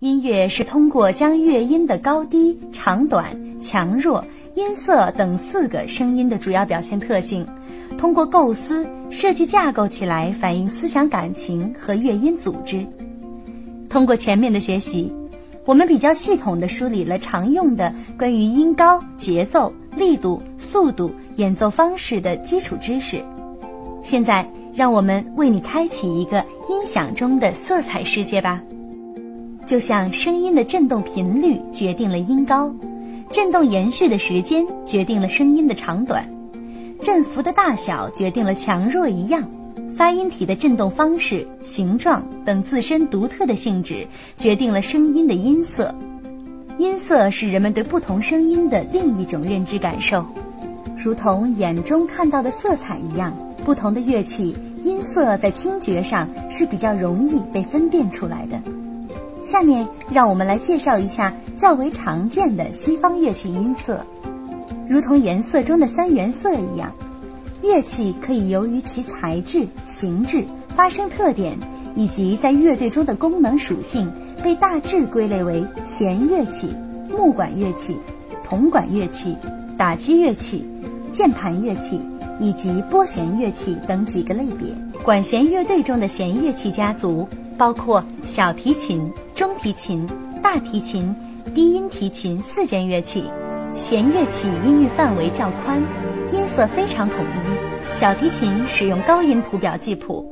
[0.00, 4.22] 音乐是通过将乐音的高低、长短、强弱、
[4.54, 7.46] 音色等四个声音的主要表现特性，
[7.96, 12.86] 通过构思设计架构起来，反映思想感情和乐音组织。
[13.88, 15.10] 通过前面的学习，
[15.64, 23.18] 我们比较系统地梳理了常用的关于音高、节奏、力度、速度、演奏方式的基础知识。
[24.02, 28.62] 现在，让我们为你开启一个音响中的色彩世界吧。
[29.66, 32.72] 就像声音的振动频率决定了音高，
[33.32, 36.24] 振动延续的时间决定了声音的长短，
[37.00, 39.42] 振幅的大小决定了强弱一样，
[39.96, 44.06] 发音体的振动方式、形状等自身独特的性质
[44.38, 45.92] 决定了声音的音色。
[46.78, 50.24] 音色是人们对不同声音的另一种认知感受，
[50.96, 58.60] 如同眼中看到的色彩一样，不同的乐器音色在听觉上是比较容易被分辨出来的。
[59.46, 64.04] 下面让我们来介绍一下较为常见的西方乐器音色。
[64.88, 66.92] 如同颜色中的三原色一样，
[67.62, 70.44] 乐器可以由于其材质、形制、
[70.74, 71.56] 发声特点
[71.94, 74.10] 以及在乐队中的功能属性，
[74.42, 76.68] 被大致归类为弦乐器、
[77.08, 77.96] 木管乐器、
[78.42, 79.36] 铜管乐器、
[79.78, 80.64] 打击乐器、
[81.12, 82.00] 键盘乐器
[82.40, 84.66] 以及拨弦乐器等几个类别。
[85.04, 89.08] 管弦乐队中的弦乐器家族包括小提琴。
[89.36, 90.06] 中提琴、
[90.42, 91.14] 大提琴、
[91.54, 93.22] 低音提琴四件乐器，
[93.74, 95.78] 弦乐器音域范围较宽，
[96.32, 97.94] 音色非常统一。
[98.00, 100.26] 小提琴使用高音谱表记谱，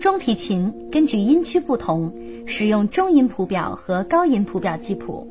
[0.00, 2.10] 中提琴根据音区不同，
[2.46, 5.30] 使用中音谱表和高音谱表记谱。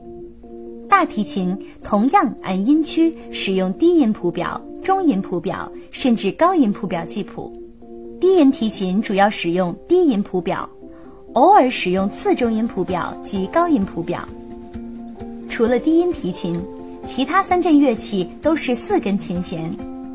[0.88, 7.52] 大提琴同样按音区使用低音谱表、中音谱表，甚至高音谱表记谱。
[8.22, 10.70] 低音提琴主要使用低音谱表。
[11.34, 14.28] 偶尔使用次中音谱表及高音谱表。
[15.50, 16.60] 除了低音提琴，
[17.06, 19.72] 其他三件乐器都是四根琴弦。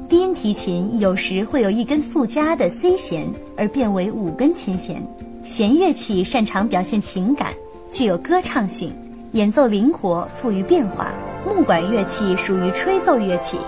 [0.09, 3.27] 低音提琴有时会有一根附加的 C 弦，
[3.57, 5.03] 而变为五根琴弦。
[5.45, 7.53] 弦乐器擅长表现情感，
[7.91, 8.93] 具有歌唱性，
[9.33, 11.13] 演奏灵活，富于变化。
[11.47, 13.59] 木管乐器属于吹奏乐器，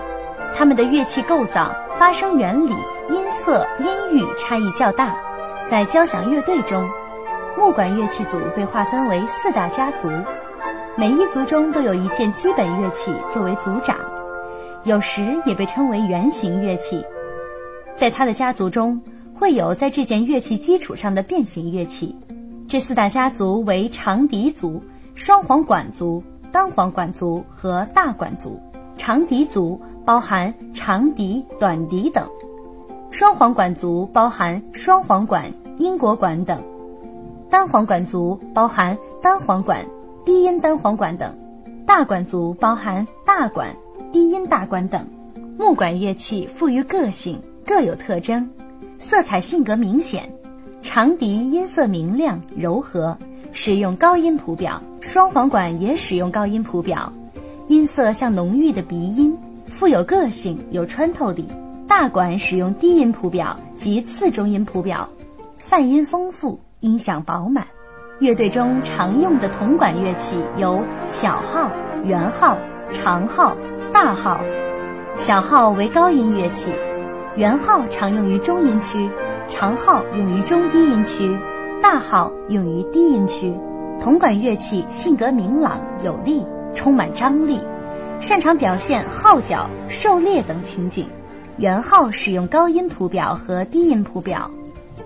[0.55, 2.71] 它们的乐器构造、发声原理、
[3.09, 5.15] 音色、音域差异较大。
[5.69, 6.87] 在交响乐队中。
[7.57, 10.07] 木管乐器组被划分为四大家族，
[10.95, 13.97] 每一族中都有一件基本乐器作为族长，
[14.83, 17.03] 有时也被称为原型乐器。
[17.95, 19.01] 在它的家族中，
[19.33, 22.15] 会有在这件乐器基础上的变形乐器。
[22.67, 24.79] 这四大家族为长笛族、
[25.15, 28.61] 双簧管族、单簧管族和大管族。
[28.97, 32.23] 长笛族包含长笛、短笛等；
[33.09, 36.61] 双簧管族包含双簧管、英国管等。
[37.49, 39.85] 单簧管族包含单簧管、
[40.25, 41.33] 低音单簧管等，
[41.85, 43.75] 大管族包含大管、
[44.11, 45.07] 低音大管等。
[45.57, 48.49] 木管乐器富于个性，各有特征，
[48.99, 50.31] 色彩性格明显。
[50.83, 53.17] 长笛音色明亮柔和，
[53.51, 57.11] 使用高音谱表；双簧管也使用高音谱表，
[57.67, 59.35] 音色像浓郁的鼻音，
[59.67, 61.47] 富有个性，有穿透力。
[61.87, 65.09] 大管使用低音谱表及次中音谱表，
[65.57, 66.59] 泛音丰富。
[66.79, 67.65] 音响饱满，
[68.19, 71.71] 乐队中常用的铜管乐器有小号、
[72.05, 72.55] 圆号、
[72.91, 73.57] 长号、
[73.91, 74.39] 大号。
[75.15, 76.71] 小号为高音乐器，
[77.35, 79.09] 圆号常用于中音区，
[79.47, 81.35] 长号用于中低音区，
[81.81, 83.51] 大号用于低音区。
[83.99, 86.45] 铜管乐器性格明朗有力，
[86.75, 87.59] 充满张力，
[88.19, 91.09] 擅长表现号角、狩猎等情景。
[91.57, 94.51] 圆号使用高音谱表和低音谱表。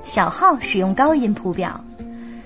[0.03, 1.83] 小号使用高音谱表，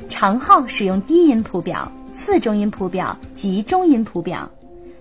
[0.09, 4.49] 长号使用低音谱表、次中音谱表及中音谱表，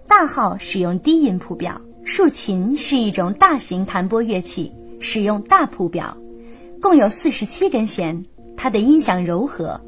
[0.06, 1.81] 大号使用低音谱表。
[2.04, 4.70] 竖琴是一种大型弹拨乐器，
[5.00, 6.15] 使用大谱表，
[6.81, 8.25] 共有四十七根弦。
[8.56, 9.81] 它的音响柔和，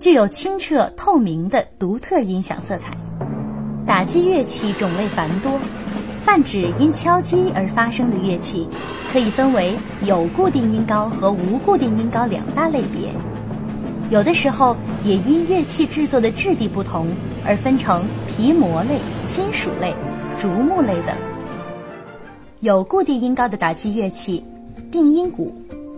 [0.00, 2.96] 具有清澈透明的独特音响色彩。
[3.86, 5.52] 打击乐器种类繁多。
[6.28, 8.68] 泛指因敲击而发生的乐器，
[9.10, 13.10] 可以分为有固定音高和无固定音高两大类别。
[14.10, 17.06] 有的时候也因乐器制作的质地不同
[17.46, 18.98] 而分成皮膜类、
[19.30, 19.94] 金属类、
[20.38, 21.16] 竹木类等。
[22.60, 24.44] 有固定音高的打击乐器，
[24.92, 25.50] 定音鼓、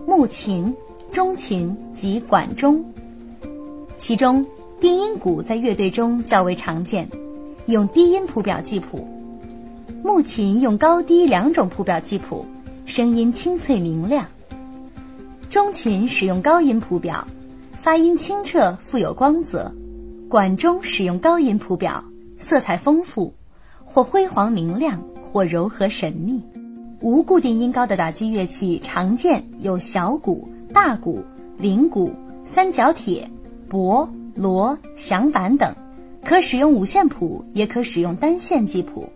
[0.07, 0.73] 木琴、
[1.11, 2.81] 中琴及管钟。
[3.97, 4.45] 其中，
[4.79, 7.05] 定音鼓在乐队中较为常见，
[7.65, 9.05] 用低音谱表记谱。
[10.03, 12.45] 木琴用高低两种谱表记谱，
[12.85, 14.25] 声音清脆明亮。
[15.49, 17.27] 中琴使用高音谱表，
[17.73, 19.71] 发音清澈富有光泽。
[20.29, 22.03] 管中使用高音谱表，
[22.37, 23.33] 色彩丰富，
[23.83, 26.41] 或辉煌明亮，或柔和神秘。
[27.01, 31.23] 无固定音高的打击乐器常见有小鼓、大鼓、
[31.57, 32.11] 铃鼓、
[32.45, 33.29] 三角铁、
[33.69, 35.75] 钹、锣、响板等，
[36.23, 39.09] 可使用五线谱，也可使用单线记谱。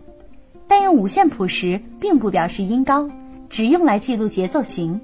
[0.68, 3.08] 但用五线谱时，并不表示音高，
[3.48, 5.00] 只用来记录节奏型。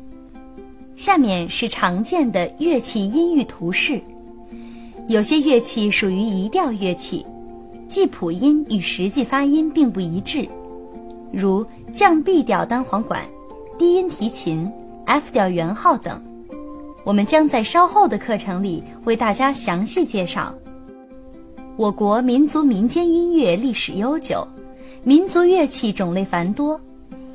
[0.96, 4.00] 下面是常见的乐器音域图示。
[5.08, 7.24] 有些乐器属于移调乐器，
[7.88, 10.48] 记谱音与实际发音并不一致，
[11.32, 13.24] 如降 B 调单簧管、
[13.78, 14.70] 低音提琴、
[15.04, 16.22] F 调圆号等。
[17.04, 20.54] 我们将在稍后的课程里为大家详细介绍。
[21.76, 24.46] 我国民族民间音乐历史悠久，
[25.04, 26.80] 民族乐器种类繁多。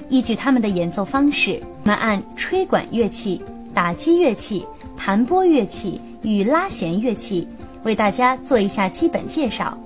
[0.08, 3.42] 依据他们的演奏方式，我们按吹管乐器、
[3.74, 4.66] 打击乐器、
[4.96, 7.46] 弹拨乐器与拉弦乐器
[7.84, 9.78] 为大家做一下基本介绍。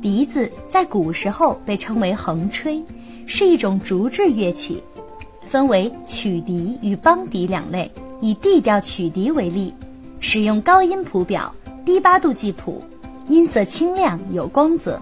[0.00, 2.80] 笛子在古时候被称为横吹，
[3.26, 4.80] 是一种竹制乐器，
[5.42, 7.90] 分为曲笛与梆笛两类。
[8.20, 9.74] 以 D 调曲笛为例，
[10.20, 11.52] 使用高音谱表，
[11.84, 12.80] 低八度记谱，
[13.28, 15.00] 音色清亮有光泽。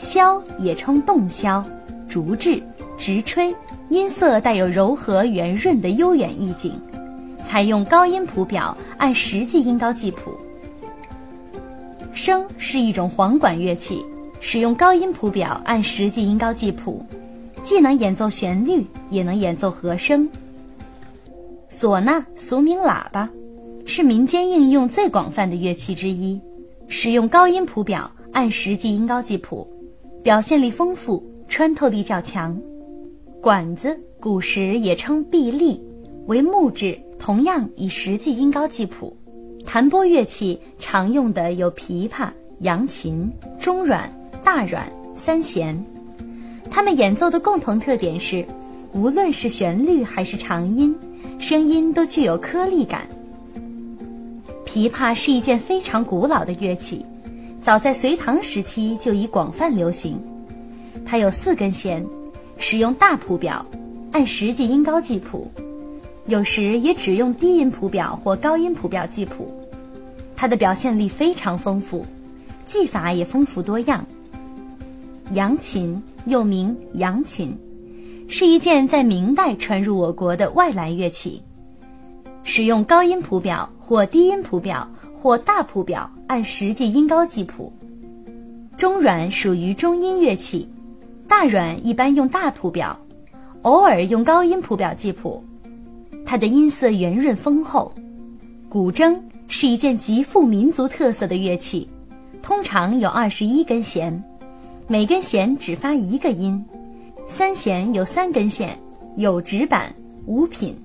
[0.00, 1.62] 箫也称洞箫，
[2.08, 2.60] 竹制。
[2.98, 3.54] 直吹，
[3.88, 6.78] 音色带有柔和圆润的悠远意境，
[7.48, 10.30] 采用高音谱表，按实际音高记谱。
[12.14, 14.04] 笙是一种簧管乐器，
[14.38, 17.02] 使用高音谱表，按实际音高记谱，
[17.62, 20.28] 既能演奏旋律，也能演奏和声。
[21.70, 23.26] 唢呐俗名喇叭，
[23.86, 26.38] 是民间应用最广泛的乐器之一，
[26.86, 29.66] 使用高音谱表，按实际音高记谱，
[30.22, 32.58] 表现力丰富，穿透力较强。
[33.40, 35.80] 管子古时也称筚立，
[36.26, 39.16] 为木质，同样以实际音高记谱。
[39.64, 42.28] 弹拨乐器常用的有琵琶、
[42.58, 44.12] 扬琴、中阮、
[44.44, 44.86] 大阮、
[45.16, 45.82] 三弦。
[46.70, 48.44] 它们演奏的共同特点是，
[48.92, 50.94] 无论是旋律还是长音，
[51.38, 53.08] 声音都具有颗粒感。
[54.66, 57.04] 琵琶是一件非常古老的乐器，
[57.60, 60.18] 早在隋唐时期就已广泛流行。
[61.04, 62.04] 它有四根弦。
[62.62, 63.64] 使用大谱表，
[64.12, 65.50] 按实际音高记谱，
[66.26, 69.50] 有时也只用低音谱表或高音谱表记谱。
[70.36, 72.04] 它的表现力非常丰富，
[72.66, 74.04] 技法也丰富多样。
[75.32, 77.56] 扬琴又名扬琴，
[78.28, 81.42] 是一件在明代传入我国的外来乐器，
[82.44, 84.86] 使用高音谱表或低音谱表
[85.20, 87.72] 或大谱表按实际音高记谱。
[88.76, 90.68] 中阮属于中音乐器。
[91.28, 92.98] 大阮一般用大谱表，
[93.62, 95.44] 偶尔用高音谱表记谱。
[96.26, 97.92] 它的音色圆润丰厚。
[98.68, 101.88] 古筝是一件极富民族特色的乐器，
[102.42, 104.22] 通常有二十一根弦，
[104.88, 106.64] 每根弦只发一个音。
[107.28, 108.76] 三弦有三根线，
[109.16, 109.94] 有指板，
[110.26, 110.76] 五品。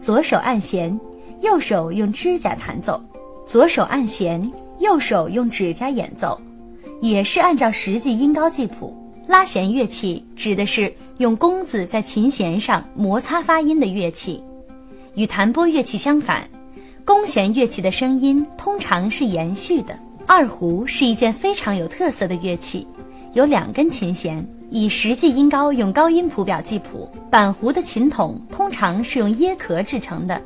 [0.00, 1.00] 左手按弦，
[1.40, 3.00] 右手用指甲弹奏；
[3.48, 6.38] 左手按弦，右手用指甲演奏，
[7.00, 8.94] 也是按照实际音高记谱。
[9.26, 14.42] 拉弦乐器指的是用弓子在琴弦上摩擦发音的乐器，
[15.14, 16.46] 与弹拨乐器相反，
[17.06, 19.98] 弓弦乐器的声音通常是延续的。
[20.26, 22.86] 二胡是一件非常有特色的乐器，
[23.32, 27.10] 有两根琴弦，以实际音高用高音谱表记谱。
[27.30, 30.38] 板胡的琴筒通常是用椰壳制成的，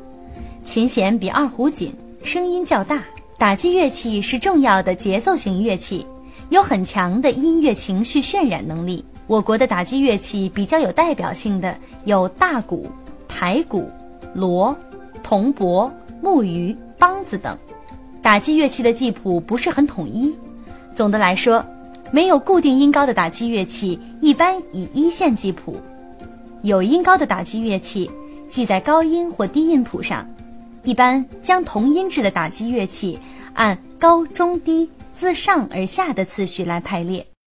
[0.62, 3.04] 琴弦比二胡紧，声音较大。
[3.38, 6.06] 打击乐器是重要的节奏型乐器。
[6.50, 9.04] 有很强的音乐情绪渲染能力。
[9.26, 12.90] 我国的打击乐器比较有代表性的有大鼓、
[13.26, 13.88] 排鼓、
[14.34, 14.76] 锣、
[15.22, 17.56] 铜钹、木鱼、梆子等。
[18.20, 20.34] 打击乐器的记谱不是很统一。
[20.94, 21.64] 总的来说，
[22.10, 25.74] 没有固定音高的打击乐器一般以一线记谱；
[26.62, 28.10] 有音高的打击乐器
[28.48, 30.28] 记在高音或低音谱上。
[30.84, 33.18] 一般将同音质的打击乐器
[33.54, 34.90] 按高、中、低。
[35.22, 37.31] 自上而下的次序来排列。